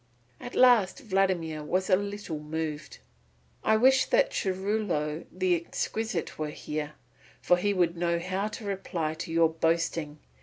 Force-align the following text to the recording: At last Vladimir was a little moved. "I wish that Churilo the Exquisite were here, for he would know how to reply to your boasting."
At 0.39 0.55
last 0.55 0.97
Vladimir 1.01 1.61
was 1.61 1.87
a 1.87 1.95
little 1.95 2.39
moved. 2.39 2.97
"I 3.63 3.77
wish 3.77 4.05
that 4.07 4.31
Churilo 4.31 5.27
the 5.31 5.55
Exquisite 5.55 6.39
were 6.39 6.49
here, 6.49 6.93
for 7.39 7.57
he 7.57 7.71
would 7.71 7.95
know 7.95 8.17
how 8.17 8.47
to 8.47 8.65
reply 8.65 9.13
to 9.13 9.31
your 9.31 9.49
boasting." 9.49 10.17